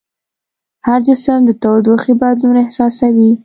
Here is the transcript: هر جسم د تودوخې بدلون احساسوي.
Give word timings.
هر 0.87 0.99
جسم 1.07 1.39
د 1.45 1.49
تودوخې 1.61 2.13
بدلون 2.21 2.55
احساسوي. 2.63 3.31